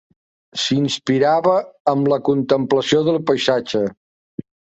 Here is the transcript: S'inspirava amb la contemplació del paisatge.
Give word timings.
S'inspirava 0.61 1.53
amb 1.93 2.09
la 2.15 2.19
contemplació 2.31 3.03
del 3.11 3.21
paisatge. 3.29 3.85